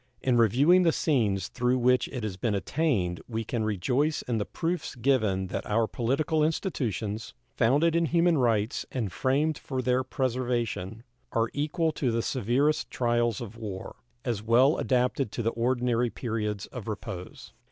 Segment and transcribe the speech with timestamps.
[0.23, 4.45] In reviewing the scenes through which it has been attained we can rejoice in the
[4.47, 11.03] proofs given that our political institutions, founded in human rights and framed for their preservation,
[11.33, 16.65] are equal to the severest trials of war, as well adapted to the ordinary periods
[16.65, 17.53] of repose.